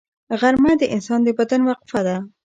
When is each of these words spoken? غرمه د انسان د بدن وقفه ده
غرمه 0.39 0.71
د 0.81 0.83
انسان 0.95 1.19
د 1.23 1.29
بدن 1.37 1.61
وقفه 1.69 2.01
ده 2.07 2.15